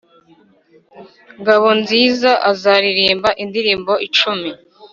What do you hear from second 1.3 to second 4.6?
Ngabonziza azaririmba indirimbo icumi